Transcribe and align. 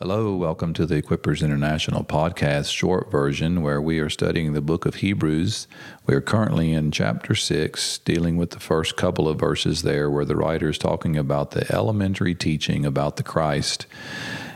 Hello, 0.00 0.36
welcome 0.36 0.74
to 0.74 0.86
the 0.86 1.02
Equippers 1.02 1.42
International 1.42 2.04
podcast 2.04 2.72
short 2.72 3.10
version 3.10 3.62
where 3.62 3.82
we 3.82 3.98
are 3.98 4.08
studying 4.08 4.52
the 4.52 4.60
book 4.60 4.86
of 4.86 4.94
Hebrews. 4.94 5.66
We 6.06 6.14
are 6.14 6.20
currently 6.20 6.72
in 6.72 6.92
chapter 6.92 7.34
6, 7.34 7.98
dealing 8.04 8.36
with 8.36 8.50
the 8.50 8.60
first 8.60 8.96
couple 8.96 9.26
of 9.26 9.40
verses 9.40 9.82
there 9.82 10.08
where 10.08 10.24
the 10.24 10.36
writer 10.36 10.68
is 10.68 10.78
talking 10.78 11.16
about 11.16 11.50
the 11.50 11.68
elementary 11.74 12.36
teaching 12.36 12.86
about 12.86 13.16
the 13.16 13.24
Christ. 13.24 13.86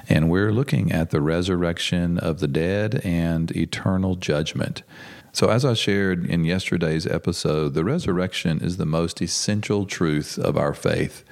And 0.08 0.30
we're 0.30 0.52
looking 0.52 0.92
at 0.92 1.10
the 1.10 1.20
resurrection 1.20 2.18
of 2.18 2.38
the 2.38 2.46
dead 2.46 3.00
and 3.02 3.50
eternal 3.56 4.14
judgment. 4.14 4.84
So, 5.32 5.48
as 5.48 5.64
I 5.64 5.74
shared 5.74 6.24
in 6.24 6.44
yesterday's 6.44 7.04
episode, 7.04 7.74
the 7.74 7.82
resurrection 7.82 8.60
is 8.62 8.76
the 8.76 8.86
most 8.86 9.20
essential 9.20 9.86
truth 9.86 10.38
of 10.38 10.56
our 10.56 10.72
faith. 10.72 11.24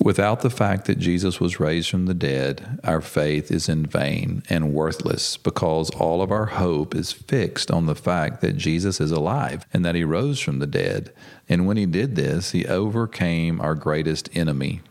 Without 0.00 0.40
the 0.40 0.50
fact 0.50 0.86
that 0.86 0.98
Jesus 0.98 1.40
was 1.40 1.58
raised 1.58 1.90
from 1.90 2.06
the 2.06 2.14
dead, 2.14 2.78
our 2.84 3.00
faith 3.00 3.50
is 3.50 3.68
in 3.68 3.84
vain 3.84 4.44
and 4.48 4.72
worthless 4.72 5.36
because 5.36 5.90
all 5.90 6.22
of 6.22 6.30
our 6.30 6.46
hope 6.46 6.94
is 6.94 7.10
fixed 7.10 7.68
on 7.70 7.86
the 7.86 7.96
fact 7.96 8.40
that 8.40 8.56
Jesus 8.56 9.00
is 9.00 9.10
alive 9.10 9.66
and 9.72 9.84
that 9.84 9.96
he 9.96 10.04
rose 10.04 10.38
from 10.38 10.60
the 10.60 10.68
dead. 10.68 11.12
And 11.48 11.66
when 11.66 11.76
he 11.76 11.84
did 11.84 12.14
this, 12.14 12.52
he 12.52 12.64
overcame 12.66 13.60
our 13.60 13.74
greatest 13.74 14.30
enemy, 14.36 14.82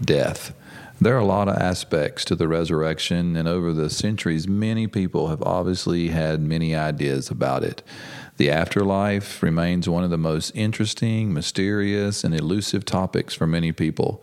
death. 0.00 0.52
There 1.00 1.14
are 1.14 1.20
a 1.20 1.26
lot 1.26 1.48
of 1.48 1.56
aspects 1.58 2.24
to 2.24 2.34
the 2.34 2.48
resurrection, 2.48 3.36
and 3.36 3.46
over 3.46 3.72
the 3.72 3.90
centuries, 3.90 4.48
many 4.48 4.86
people 4.86 5.28
have 5.28 5.42
obviously 5.42 6.08
had 6.08 6.40
many 6.40 6.74
ideas 6.74 7.30
about 7.30 7.62
it. 7.62 7.82
The 8.36 8.50
afterlife 8.50 9.42
remains 9.42 9.88
one 9.88 10.04
of 10.04 10.10
the 10.10 10.18
most 10.18 10.50
interesting, 10.54 11.32
mysterious, 11.32 12.22
and 12.22 12.34
elusive 12.34 12.84
topics 12.84 13.32
for 13.32 13.46
many 13.46 13.72
people. 13.72 14.22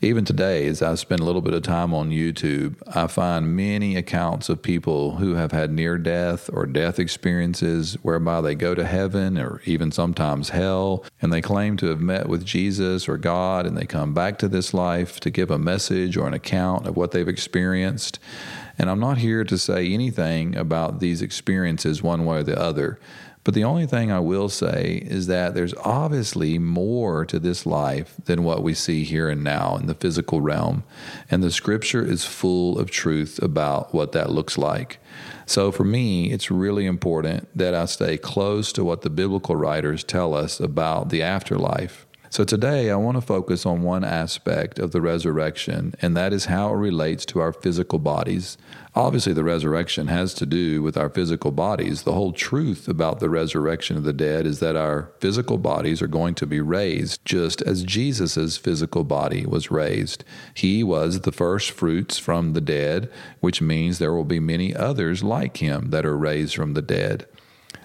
Even 0.00 0.24
today, 0.24 0.66
as 0.66 0.82
I 0.82 0.96
spend 0.96 1.20
a 1.20 1.24
little 1.24 1.40
bit 1.40 1.54
of 1.54 1.62
time 1.62 1.94
on 1.94 2.10
YouTube, 2.10 2.74
I 2.92 3.06
find 3.06 3.54
many 3.54 3.94
accounts 3.94 4.48
of 4.48 4.62
people 4.62 5.18
who 5.18 5.34
have 5.34 5.52
had 5.52 5.70
near 5.70 5.96
death 5.96 6.50
or 6.52 6.66
death 6.66 6.98
experiences 6.98 7.94
whereby 8.02 8.40
they 8.40 8.56
go 8.56 8.74
to 8.74 8.84
heaven 8.84 9.38
or 9.38 9.62
even 9.64 9.92
sometimes 9.92 10.48
hell, 10.48 11.04
and 11.20 11.32
they 11.32 11.40
claim 11.40 11.76
to 11.76 11.86
have 11.86 12.00
met 12.00 12.28
with 12.28 12.44
Jesus 12.44 13.08
or 13.08 13.16
God, 13.16 13.64
and 13.64 13.76
they 13.76 13.86
come 13.86 14.12
back 14.12 14.38
to 14.38 14.48
this 14.48 14.74
life 14.74 15.20
to 15.20 15.30
give 15.30 15.52
a 15.52 15.58
message 15.58 16.16
or 16.16 16.26
an 16.26 16.34
account 16.34 16.88
of 16.88 16.96
what 16.96 17.12
they've 17.12 17.28
experienced. 17.28 18.18
And 18.76 18.90
I'm 18.90 18.98
not 18.98 19.18
here 19.18 19.44
to 19.44 19.56
say 19.56 19.86
anything 19.92 20.56
about 20.56 20.98
these 20.98 21.22
experiences 21.22 22.02
one 22.02 22.24
way 22.24 22.38
or 22.38 22.42
the 22.42 22.60
other. 22.60 22.98
But 23.44 23.54
the 23.54 23.64
only 23.64 23.86
thing 23.86 24.12
I 24.12 24.20
will 24.20 24.48
say 24.48 25.02
is 25.04 25.26
that 25.26 25.54
there's 25.54 25.74
obviously 25.74 26.58
more 26.58 27.24
to 27.26 27.40
this 27.40 27.66
life 27.66 28.14
than 28.24 28.44
what 28.44 28.62
we 28.62 28.72
see 28.72 29.02
here 29.02 29.28
and 29.28 29.42
now 29.42 29.76
in 29.76 29.86
the 29.86 29.94
physical 29.94 30.40
realm. 30.40 30.84
And 31.28 31.42
the 31.42 31.50
scripture 31.50 32.04
is 32.04 32.24
full 32.24 32.78
of 32.78 32.90
truth 32.90 33.42
about 33.42 33.92
what 33.92 34.12
that 34.12 34.30
looks 34.30 34.56
like. 34.56 34.98
So 35.44 35.72
for 35.72 35.82
me, 35.82 36.30
it's 36.30 36.52
really 36.52 36.86
important 36.86 37.48
that 37.56 37.74
I 37.74 37.86
stay 37.86 38.16
close 38.16 38.72
to 38.74 38.84
what 38.84 39.02
the 39.02 39.10
biblical 39.10 39.56
writers 39.56 40.04
tell 40.04 40.34
us 40.34 40.60
about 40.60 41.08
the 41.08 41.22
afterlife. 41.22 42.06
So 42.32 42.44
today 42.44 42.90
I 42.90 42.96
want 42.96 43.18
to 43.18 43.20
focus 43.20 43.66
on 43.66 43.82
one 43.82 44.04
aspect 44.04 44.78
of 44.78 44.92
the 44.92 45.02
resurrection, 45.02 45.94
and 46.00 46.16
that 46.16 46.32
is 46.32 46.46
how 46.46 46.72
it 46.72 46.78
relates 46.78 47.26
to 47.26 47.40
our 47.40 47.52
physical 47.52 47.98
bodies. 47.98 48.56
Obviously, 48.94 49.34
the 49.34 49.44
resurrection 49.44 50.06
has 50.06 50.32
to 50.36 50.46
do 50.46 50.82
with 50.82 50.96
our 50.96 51.10
physical 51.10 51.50
bodies. 51.50 52.04
The 52.04 52.14
whole 52.14 52.32
truth 52.32 52.88
about 52.88 53.20
the 53.20 53.28
resurrection 53.28 53.98
of 53.98 54.04
the 54.04 54.14
dead 54.14 54.46
is 54.46 54.60
that 54.60 54.76
our 54.76 55.12
physical 55.20 55.58
bodies 55.58 56.00
are 56.00 56.06
going 56.06 56.34
to 56.36 56.46
be 56.46 56.62
raised 56.62 57.22
just 57.26 57.60
as 57.60 57.84
Jesus' 57.84 58.56
physical 58.56 59.04
body 59.04 59.44
was 59.44 59.70
raised. 59.70 60.24
He 60.54 60.82
was 60.82 61.20
the 61.20 61.32
first 61.32 61.70
fruits 61.70 62.16
from 62.16 62.54
the 62.54 62.62
dead, 62.62 63.10
which 63.40 63.60
means 63.60 63.98
there 63.98 64.14
will 64.14 64.24
be 64.24 64.40
many 64.40 64.74
others 64.74 65.22
like 65.22 65.58
him 65.58 65.90
that 65.90 66.06
are 66.06 66.16
raised 66.16 66.54
from 66.54 66.72
the 66.72 66.80
dead. 66.80 67.26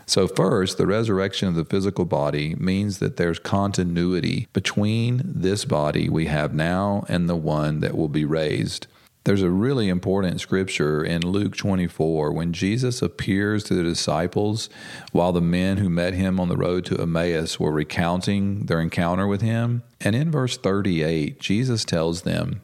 So, 0.09 0.25
first, 0.25 0.77
the 0.77 0.87
resurrection 0.87 1.49
of 1.49 1.55
the 1.55 1.65
physical 1.65 2.05
body 2.05 2.55
means 2.55 2.99
that 2.99 3.17
there's 3.17 3.39
continuity 3.39 4.47
between 4.53 5.21
this 5.25 5.65
body 5.65 6.07
we 6.07 6.27
have 6.27 6.53
now 6.53 7.03
and 7.09 7.27
the 7.27 7.35
one 7.35 7.81
that 7.81 7.95
will 7.95 8.07
be 8.07 8.23
raised. 8.23 8.87
There's 9.25 9.41
a 9.41 9.49
really 9.49 9.89
important 9.89 10.39
scripture 10.39 11.03
in 11.03 11.27
Luke 11.27 11.57
24 11.57 12.31
when 12.31 12.53
Jesus 12.53 13.01
appears 13.01 13.65
to 13.65 13.73
the 13.75 13.83
disciples 13.83 14.69
while 15.11 15.33
the 15.33 15.41
men 15.41 15.75
who 15.75 15.89
met 15.89 16.13
him 16.13 16.39
on 16.39 16.47
the 16.47 16.55
road 16.55 16.85
to 16.85 17.01
Emmaus 17.01 17.59
were 17.59 17.73
recounting 17.73 18.67
their 18.67 18.79
encounter 18.79 19.27
with 19.27 19.41
him. 19.41 19.83
And 19.99 20.15
in 20.15 20.31
verse 20.31 20.55
38, 20.55 21.41
Jesus 21.41 21.83
tells 21.83 22.21
them, 22.21 22.61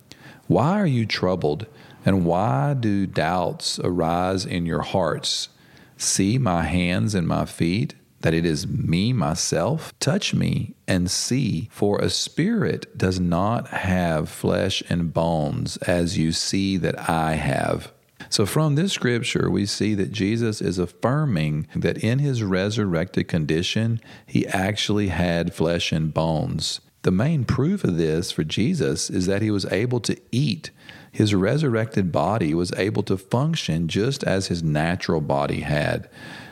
Why 0.47 0.79
are 0.79 0.87
you 0.87 1.05
troubled? 1.05 1.65
And 2.05 2.23
why 2.23 2.73
do 2.73 3.05
doubts 3.05 3.77
arise 3.79 4.45
in 4.45 4.65
your 4.65 4.83
hearts? 4.83 5.49
See 5.97 6.37
my 6.37 6.63
hands 6.63 7.15
and 7.15 7.27
my 7.27 7.45
feet, 7.45 7.95
that 8.21 8.33
it 8.33 8.45
is 8.45 8.65
me 8.65 9.13
myself? 9.13 9.93
Touch 9.99 10.33
me 10.33 10.75
and 10.87 11.11
see, 11.11 11.67
for 11.71 11.99
a 11.99 12.09
spirit 12.09 12.97
does 12.97 13.19
not 13.19 13.67
have 13.67 14.29
flesh 14.29 14.81
and 14.89 15.13
bones 15.13 15.77
as 15.77 16.17
you 16.17 16.31
see 16.31 16.77
that 16.77 17.09
I 17.09 17.33
have. 17.33 17.91
So, 18.29 18.45
from 18.45 18.75
this 18.75 18.93
scripture, 18.93 19.49
we 19.49 19.65
see 19.65 19.93
that 19.95 20.11
Jesus 20.11 20.61
is 20.61 20.79
affirming 20.79 21.67
that 21.75 21.97
in 21.97 22.19
his 22.19 22.41
resurrected 22.41 23.27
condition, 23.27 23.99
he 24.25 24.47
actually 24.47 25.09
had 25.09 25.53
flesh 25.53 25.91
and 25.91 26.13
bones. 26.13 26.79
The 27.03 27.11
main 27.11 27.43
proof 27.43 27.83
of 27.83 27.97
this 27.97 28.31
for 28.31 28.45
Jesus 28.45 29.09
is 29.09 29.25
that 29.25 29.41
he 29.41 29.51
was 29.51 29.65
able 29.65 29.99
to 30.01 30.17
eat. 30.31 30.71
His 31.11 31.35
resurrected 31.35 32.11
body 32.11 32.53
was 32.53 32.71
able 32.73 33.03
to 33.03 33.17
function 33.17 33.89
just 33.89 34.23
as 34.23 34.47
his 34.47 34.63
natural 34.63 35.19
body 35.21 35.61
had. 35.61 36.09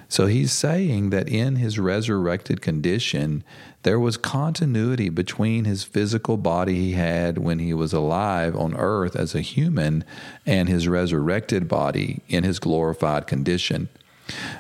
So 0.10 0.28
he's 0.28 0.52
saying 0.52 1.12
that 1.12 1.30
in 1.30 1.56
his 1.56 1.80
resurrected 1.80 2.62
condition, 2.62 3.46
there 3.84 4.00
was 4.00 4.18
continuity 4.18 5.08
between 5.08 5.64
his 5.64 5.86
physical 5.86 6.36
body 6.36 6.76
he 6.76 6.92
had 6.92 7.38
when 7.38 7.60
he 7.60 7.74
was 7.74 7.94
alive 7.94 8.54
on 8.54 8.76
earth 8.76 9.16
as 9.16 9.34
a 9.34 9.40
human 9.40 10.04
and 10.46 10.68
his 10.68 10.86
resurrected 10.86 11.70
body 11.70 12.20
in 12.28 12.44
his 12.44 12.60
glorified 12.60 13.26
condition. 13.26 13.88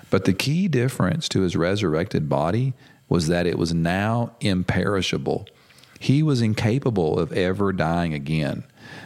But 0.09 0.23
the 0.23 0.33
key 0.33 0.69
difference 0.69 1.27
to 1.29 1.41
his 1.41 1.57
resurrected 1.57 2.29
body 2.29 2.73
was 3.09 3.27
that 3.27 3.45
it 3.45 3.57
was 3.57 3.73
now 3.73 4.31
imperishable. 4.39 5.47
He 6.01 6.23
was 6.23 6.41
incapable 6.41 7.19
of 7.19 7.31
ever 7.31 7.71
dying 7.71 8.11
again. 8.11 8.63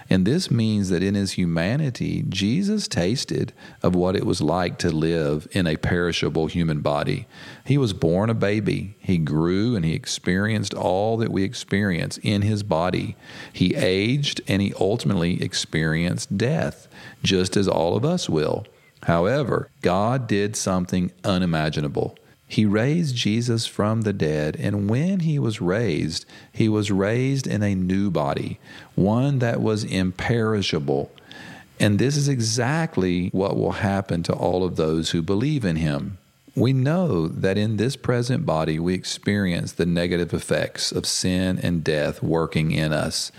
And 0.09 0.25
this 0.25 0.49
means 0.49 0.87
that 0.87 1.03
in 1.03 1.13
his 1.13 1.33
humanity, 1.33 2.23
Jesus 2.29 2.87
tasted 2.87 3.51
of 3.83 3.93
what 3.93 4.15
it 4.15 4.25
was 4.25 4.39
like 4.39 4.77
to 4.77 4.95
live 4.95 5.45
in 5.51 5.67
a 5.67 5.75
perishable 5.75 6.47
human 6.47 6.79
body. 6.79 7.27
He 7.65 7.77
was 7.77 7.91
born 7.91 8.29
a 8.29 8.33
baby. 8.33 8.95
He 8.99 9.17
grew 9.17 9.75
and 9.75 9.83
he 9.83 9.91
experienced 9.91 10.73
all 10.73 11.17
that 11.17 11.33
we 11.33 11.43
experience 11.43 12.17
in 12.23 12.43
his 12.43 12.63
body. 12.63 13.17
He 13.51 13.75
aged 13.75 14.39
and 14.47 14.61
he 14.61 14.73
ultimately 14.79 15.43
experienced 15.43 16.37
death, 16.37 16.87
just 17.23 17.57
as 17.57 17.67
all 17.67 17.97
of 17.97 18.05
us 18.05 18.29
will. 18.29 18.65
However, 19.03 19.69
God 19.81 20.27
did 20.27 20.55
something 20.55 21.11
unimaginable. 21.25 22.17
He 22.47 22.65
raised 22.65 23.15
Jesus 23.15 23.65
from 23.65 24.01
the 24.01 24.13
dead, 24.13 24.55
and 24.59 24.89
when 24.89 25.21
he 25.21 25.39
was 25.39 25.61
raised, 25.61 26.25
he 26.51 26.69
was 26.69 26.91
raised 26.91 27.47
in 27.47 27.63
a 27.63 27.75
new 27.75 28.11
body, 28.11 28.59
one 28.93 29.39
that 29.39 29.61
was 29.61 29.83
imperishable. 29.83 31.11
And 31.79 31.99
this 31.99 32.15
is 32.15 32.29
exactly 32.29 33.29
what 33.29 33.57
will 33.57 33.73
happen 33.73 34.23
to 34.23 34.33
all 34.33 34.63
of 34.63 34.75
those 34.75 35.09
who 35.09 35.21
believe 35.21 35.65
in 35.65 35.75
him. 35.77 36.17
We 36.55 36.71
know 36.71 37.27
that 37.27 37.57
in 37.57 37.75
this 37.75 37.97
present 37.97 38.45
body 38.45 38.79
we 38.79 38.93
experience 38.93 39.73
the 39.73 39.85
negative 39.85 40.33
effects 40.33 40.89
of 40.93 41.05
sin 41.05 41.59
and 41.61 41.83
death 41.83 42.23
working 42.23 42.71
in 42.71 42.93
us. 42.93 43.29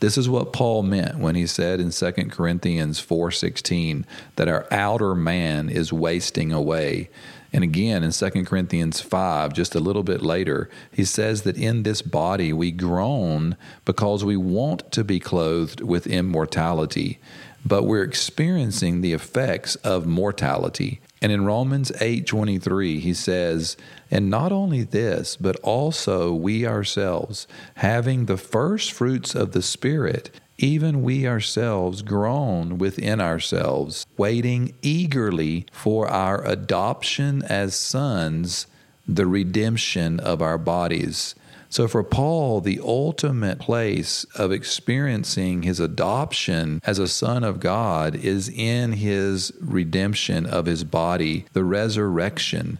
This 0.00 0.16
is 0.16 0.26
what 0.26 0.54
Paul 0.54 0.82
meant 0.82 1.18
when 1.18 1.34
he 1.34 1.46
said 1.46 1.80
in 1.80 1.90
2 1.90 2.30
Corinthians 2.30 2.98
4:16 2.98 4.06
that 4.36 4.48
our 4.48 4.66
outer 4.70 5.14
man 5.14 5.68
is 5.68 5.92
wasting 5.92 6.50
away. 6.50 7.10
And 7.52 7.62
again 7.62 8.02
in 8.02 8.10
2 8.10 8.46
Corinthians 8.46 9.02
5 9.02 9.52
just 9.52 9.74
a 9.74 9.80
little 9.80 10.02
bit 10.02 10.22
later, 10.22 10.70
he 10.90 11.04
says 11.04 11.42
that 11.42 11.58
in 11.58 11.82
this 11.82 12.00
body 12.00 12.54
we 12.54 12.70
groan 12.70 13.54
because 13.84 14.24
we 14.24 14.38
want 14.38 14.90
to 14.92 15.04
be 15.04 15.20
clothed 15.20 15.82
with 15.82 16.06
immortality, 16.06 17.18
but 17.64 17.84
we're 17.84 18.02
experiencing 18.02 19.00
the 19.00 19.12
effects 19.12 19.76
of 19.76 20.06
mortality. 20.06 21.00
And 21.20 21.30
in 21.30 21.44
Romans 21.44 21.92
8:23 22.00 22.98
he 22.98 23.14
says, 23.14 23.76
"And 24.10 24.28
not 24.28 24.50
only 24.50 24.82
this, 24.82 25.36
but 25.40 25.56
also 25.62 26.32
we 26.34 26.66
ourselves, 26.66 27.46
having 27.76 28.26
the 28.26 28.36
first 28.36 28.92
fruits 28.92 29.34
of 29.34 29.52
the 29.52 29.62
spirit, 29.62 30.30
even 30.58 31.02
we 31.02 31.26
ourselves 31.26 32.02
groan 32.02 32.78
within 32.78 33.20
ourselves, 33.20 34.06
waiting 34.16 34.74
eagerly 34.82 35.66
for 35.72 36.08
our 36.08 36.44
adoption 36.44 37.42
as 37.48 37.74
sons, 37.74 38.66
the 39.06 39.26
redemption 39.26 40.18
of 40.18 40.42
our 40.42 40.58
bodies." 40.58 41.34
So, 41.72 41.88
for 41.88 42.04
Paul, 42.04 42.60
the 42.60 42.82
ultimate 42.84 43.58
place 43.58 44.24
of 44.34 44.52
experiencing 44.52 45.62
his 45.62 45.80
adoption 45.80 46.82
as 46.84 46.98
a 46.98 47.08
son 47.08 47.44
of 47.44 47.60
God 47.60 48.14
is 48.14 48.50
in 48.50 48.92
his 48.92 49.54
redemption 49.58 50.44
of 50.44 50.66
his 50.66 50.84
body, 50.84 51.46
the 51.54 51.64
resurrection. 51.64 52.78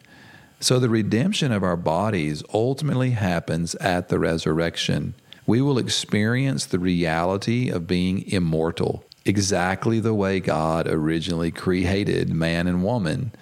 So, 0.61 0.79
the 0.79 0.91
redemption 0.91 1.53
of 1.53 1.63
our 1.63 1.79
bodies 1.79 2.43
ultimately 2.53 3.13
happens 3.13 3.75
at 3.77 4.11
the 4.11 4.19
resurrection. 4.19 5.15
We 5.47 5.63
will 5.63 5.79
experience 5.79 6.67
the 6.67 6.79
reality 6.79 7.71
of 7.71 7.87
being 7.87 8.29
immortal, 8.31 9.07
exactly 9.25 10.01
the 10.01 10.13
way 10.13 10.39
God 10.39 10.87
originally 10.87 11.51
created 11.51 12.29
man 12.29 12.67
and 12.67 12.85
woman. 12.85 13.33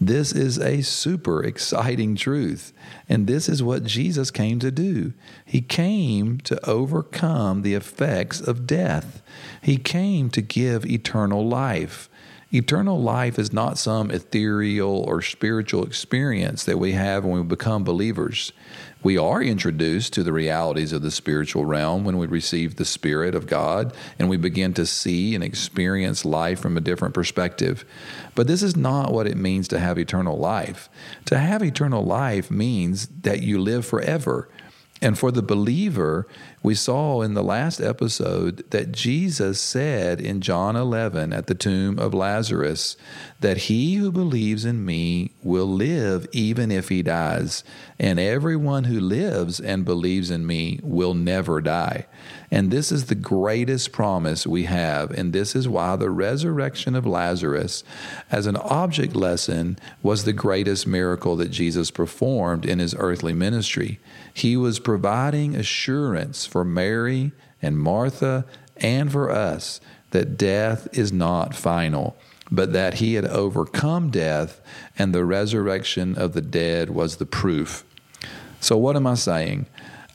This 0.00 0.32
is 0.32 0.58
a 0.58 0.82
super 0.82 1.42
exciting 1.42 2.14
truth. 2.14 2.72
And 3.08 3.26
this 3.26 3.48
is 3.48 3.62
what 3.62 3.84
Jesus 3.84 4.30
came 4.30 4.60
to 4.60 4.70
do. 4.70 5.12
He 5.44 5.60
came 5.60 6.38
to 6.42 6.64
overcome 6.68 7.62
the 7.62 7.74
effects 7.74 8.40
of 8.40 8.66
death, 8.66 9.22
He 9.62 9.76
came 9.76 10.30
to 10.30 10.40
give 10.40 10.86
eternal 10.86 11.46
life. 11.46 12.08
Eternal 12.50 12.98
life 12.98 13.38
is 13.38 13.52
not 13.52 13.76
some 13.76 14.10
ethereal 14.10 15.04
or 15.06 15.20
spiritual 15.20 15.84
experience 15.84 16.64
that 16.64 16.78
we 16.78 16.92
have 16.92 17.22
when 17.22 17.34
we 17.34 17.42
become 17.42 17.84
believers. 17.84 18.52
We 19.02 19.18
are 19.18 19.42
introduced 19.42 20.14
to 20.14 20.22
the 20.22 20.32
realities 20.32 20.94
of 20.94 21.02
the 21.02 21.10
spiritual 21.10 21.66
realm 21.66 22.04
when 22.04 22.16
we 22.16 22.26
receive 22.26 22.76
the 22.76 22.86
Spirit 22.86 23.34
of 23.34 23.46
God 23.46 23.94
and 24.18 24.30
we 24.30 24.38
begin 24.38 24.72
to 24.74 24.86
see 24.86 25.34
and 25.34 25.44
experience 25.44 26.24
life 26.24 26.58
from 26.58 26.78
a 26.78 26.80
different 26.80 27.12
perspective. 27.12 27.84
But 28.34 28.46
this 28.46 28.62
is 28.62 28.74
not 28.74 29.12
what 29.12 29.26
it 29.26 29.36
means 29.36 29.68
to 29.68 29.78
have 29.78 29.98
eternal 29.98 30.38
life. 30.38 30.88
To 31.26 31.36
have 31.36 31.62
eternal 31.62 32.02
life 32.02 32.50
means 32.50 33.08
that 33.08 33.42
you 33.42 33.60
live 33.60 33.84
forever. 33.84 34.48
And 35.00 35.18
for 35.18 35.30
the 35.30 35.42
believer, 35.42 36.26
we 36.62 36.74
saw 36.74 37.22
in 37.22 37.34
the 37.34 37.42
last 37.42 37.80
episode 37.80 38.68
that 38.70 38.90
Jesus 38.90 39.60
said 39.60 40.20
in 40.20 40.40
John 40.40 40.74
11 40.74 41.32
at 41.32 41.46
the 41.46 41.54
tomb 41.54 41.98
of 41.98 42.14
Lazarus 42.14 42.96
that 43.40 43.56
he 43.58 43.94
who 43.94 44.10
believes 44.10 44.64
in 44.64 44.84
me 44.84 45.30
will 45.42 45.68
live 45.68 46.26
even 46.32 46.72
if 46.72 46.88
he 46.88 47.02
dies, 47.02 47.62
and 48.00 48.18
everyone 48.18 48.84
who 48.84 48.98
lives 48.98 49.60
and 49.60 49.84
believes 49.84 50.30
in 50.30 50.44
me 50.44 50.80
will 50.82 51.14
never 51.14 51.60
die. 51.60 52.06
And 52.50 52.70
this 52.70 52.90
is 52.90 53.06
the 53.06 53.14
greatest 53.14 53.92
promise 53.92 54.46
we 54.46 54.64
have, 54.64 55.12
and 55.12 55.32
this 55.32 55.54
is 55.54 55.68
why 55.68 55.94
the 55.96 56.10
resurrection 56.10 56.96
of 56.96 57.06
Lazarus 57.06 57.84
as 58.32 58.46
an 58.46 58.56
object 58.56 59.14
lesson 59.14 59.78
was 60.02 60.24
the 60.24 60.32
greatest 60.32 60.86
miracle 60.86 61.36
that 61.36 61.50
Jesus 61.50 61.90
performed 61.90 62.66
in 62.66 62.78
his 62.78 62.96
earthly 62.98 63.34
ministry. 63.34 64.00
He 64.32 64.56
was 64.56 64.80
providing 64.88 65.54
assurance 65.54 66.46
for 66.46 66.64
Mary 66.64 67.30
and 67.60 67.78
Martha 67.78 68.46
and 68.78 69.12
for 69.12 69.30
us 69.30 69.82
that 70.12 70.38
death 70.38 70.88
is 70.96 71.12
not 71.12 71.54
final, 71.54 72.16
but 72.50 72.72
that 72.72 72.94
he 72.94 73.12
had 73.12 73.26
overcome 73.26 74.08
death 74.08 74.62
and 74.98 75.14
the 75.14 75.26
resurrection 75.26 76.16
of 76.16 76.32
the 76.32 76.40
dead 76.40 76.88
was 76.88 77.18
the 77.18 77.26
proof. 77.26 77.84
So, 78.60 78.78
what 78.78 78.96
am 78.96 79.06
I 79.06 79.12
saying? 79.12 79.66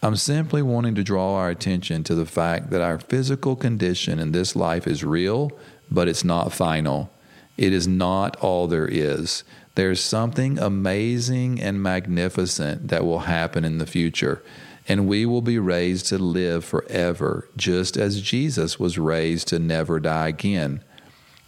I'm 0.01 0.15
simply 0.15 0.63
wanting 0.63 0.95
to 0.95 1.03
draw 1.03 1.35
our 1.35 1.51
attention 1.51 2.03
to 2.05 2.15
the 2.15 2.25
fact 2.25 2.71
that 2.71 2.81
our 2.81 2.97
physical 2.97 3.55
condition 3.55 4.17
in 4.17 4.31
this 4.31 4.55
life 4.55 4.87
is 4.87 5.03
real, 5.03 5.51
but 5.91 6.07
it's 6.07 6.23
not 6.23 6.51
final. 6.51 7.11
It 7.57 7.73
is 7.73 7.87
not 7.87 8.37
all 8.37 8.65
there 8.65 8.87
is. 8.87 9.43
There's 9.75 10.01
something 10.01 10.59
amazing 10.59 11.59
and 11.59 11.81
magnificent 11.81 12.89
that 12.89 13.05
will 13.05 13.21
happen 13.21 13.65
in 13.65 13.79
the 13.79 13.87
future 13.87 14.43
and 14.87 15.07
we 15.07 15.25
will 15.25 15.41
be 15.41 15.59
raised 15.59 16.07
to 16.07 16.17
live 16.17 16.65
forever, 16.65 17.47
just 17.55 17.95
as 17.97 18.21
Jesus 18.21 18.79
was 18.79 18.97
raised 18.97 19.47
to 19.49 19.59
never 19.59 19.99
die 19.99 20.27
again. 20.29 20.83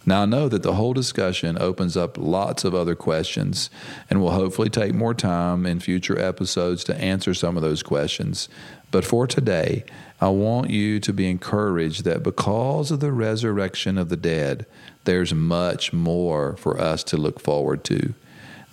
Now, 0.08 0.22
I 0.22 0.26
know 0.26 0.48
that 0.48 0.62
the 0.62 0.74
whole 0.74 0.92
discussion 0.92 1.58
opens 1.60 1.96
up 1.96 2.16
lots 2.16 2.64
of 2.64 2.76
other 2.76 2.94
questions, 2.94 3.70
and 4.08 4.22
we'll 4.22 4.30
hopefully 4.30 4.70
take 4.70 4.94
more 4.94 5.14
time 5.14 5.66
in 5.66 5.80
future 5.80 6.16
episodes 6.16 6.84
to 6.84 6.96
answer 6.96 7.34
some 7.34 7.56
of 7.56 7.62
those 7.64 7.82
questions. 7.82 8.48
But 8.92 9.04
for 9.04 9.26
today, 9.26 9.84
I 10.20 10.28
want 10.28 10.70
you 10.70 11.00
to 11.00 11.12
be 11.12 11.28
encouraged 11.28 12.04
that 12.04 12.22
because 12.22 12.92
of 12.92 13.00
the 13.00 13.10
resurrection 13.10 13.98
of 13.98 14.08
the 14.08 14.16
dead, 14.16 14.64
there's 15.04 15.34
much 15.34 15.92
more 15.92 16.56
for 16.56 16.80
us 16.80 17.02
to 17.04 17.16
look 17.16 17.40
forward 17.40 17.82
to. 17.84 18.14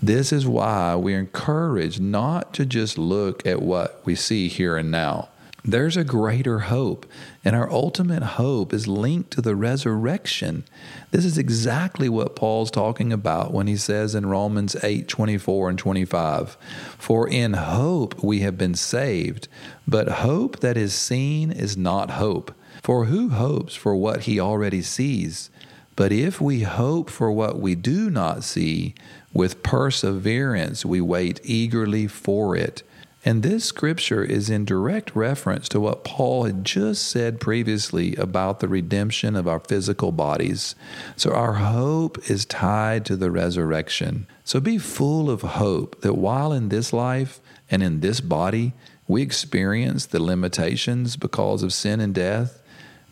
This 0.04 0.32
is 0.32 0.46
why 0.46 0.96
we're 0.96 1.20
encouraged 1.20 2.00
not 2.00 2.54
to 2.54 2.66
just 2.66 2.98
look 3.00 3.46
at 3.48 3.62
what 3.62 4.06
we 4.06 4.14
see 4.14 4.50
here 4.50 4.78
and 4.78 4.92
now. 4.92 5.30
There's 5.66 5.96
a 5.96 6.04
greater 6.04 6.60
hope, 6.60 7.06
and 7.46 7.56
our 7.56 7.72
ultimate 7.72 8.24
hope 8.24 8.74
is 8.74 8.86
linked 8.86 9.32
to 9.32 9.42
the 9.42 9.56
resurrection. 9.56 10.66
This 11.12 11.24
is 11.24 11.38
exactly 11.38 12.10
what 12.10 12.36
Paul's 12.36 12.70
talking 12.70 13.14
about 13.14 13.54
when 13.54 13.68
he 13.68 13.78
says 13.78 14.14
in 14.14 14.26
Romans 14.26 14.76
8 14.84 15.08
24 15.08 15.70
and 15.70 15.80
25 15.80 16.58
For 16.98 17.30
in 17.30 17.54
hope 17.54 18.22
we 18.22 18.42
have 18.42 18.58
been 18.58 18.76
saved, 18.76 19.48
but 19.88 20.10
hope 20.10 20.60
that 20.60 20.76
is 20.76 20.94
seen 20.94 21.50
is 21.50 21.78
not 21.78 22.12
hope. 22.12 22.54
For 22.82 23.06
who 23.06 23.30
hopes 23.30 23.74
for 23.74 23.96
what 23.96 24.24
he 24.24 24.42
already 24.42 24.82
sees? 24.82 25.50
But 25.96 26.12
if 26.12 26.42
we 26.42 26.64
hope 26.64 27.10
for 27.10 27.32
what 27.32 27.60
we 27.60 27.76
do 27.76 28.10
not 28.10 28.44
see, 28.44 28.96
with 29.32 29.64
perseverance, 29.64 30.86
we 30.86 31.00
wait 31.00 31.40
eagerly 31.44 32.08
for 32.08 32.58
it. 32.58 32.84
And 33.26 33.42
this 33.42 33.64
scripture 33.64 34.24
is 34.24 34.50
in 34.50 34.66
direct 34.66 35.16
reference 35.16 35.70
to 35.70 35.80
what 35.80 36.04
Paul 36.04 36.44
had 36.44 36.66
just 36.66 37.08
said 37.08 37.40
previously 37.40 38.16
about 38.16 38.60
the 38.60 38.68
redemption 38.68 39.36
of 39.36 39.48
our 39.48 39.60
physical 39.60 40.12
bodies. 40.12 40.76
So 41.16 41.32
our 41.32 41.54
hope 41.54 42.30
is 42.30 42.46
tied 42.46 43.06
to 43.06 43.16
the 43.16 43.32
resurrection. 43.32 44.28
So 44.44 44.60
be 44.60 44.78
full 44.78 45.30
of 45.30 45.42
hope 45.42 46.02
that 46.02 46.16
while 46.16 46.52
in 46.52 46.70
this 46.70 46.92
life 46.92 47.40
and 47.72 47.82
in 47.82 48.02
this 48.02 48.20
body 48.20 48.74
we 49.08 49.22
experience 49.22 50.06
the 50.06 50.22
limitations 50.22 51.16
because 51.18 51.64
of 51.64 51.74
sin 51.74 52.00
and 52.00 52.16
death, 52.16 52.63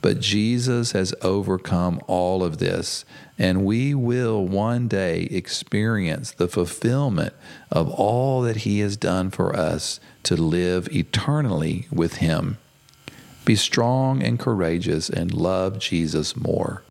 but 0.02 0.20
Jesus 0.20 0.94
has 0.94 1.14
overcome 1.22 2.02
all 2.08 2.44
of 2.44 2.58
this, 2.58 3.06
and 3.38 3.66
we 3.66 3.94
will 3.94 4.46
one 4.46 4.88
day 4.88 5.24
experience 5.24 6.32
the 6.32 6.48
fulfillment 6.48 7.34
of 7.72 7.90
all 7.90 8.42
that 8.42 8.58
He 8.58 8.80
has 8.80 8.98
done 8.98 9.30
for 9.30 9.56
us 9.56 10.00
to 10.24 10.36
live 10.36 10.88
eternally 10.96 11.88
with 11.92 12.16
Him. 12.16 12.58
Be 13.46 13.56
strong 13.56 14.22
and 14.22 14.40
courageous 14.40 15.10
and 15.10 15.34
love 15.34 15.80
Jesus 15.80 16.36
more. 16.36 16.84